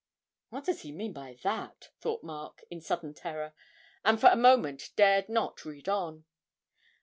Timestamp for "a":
4.31-4.35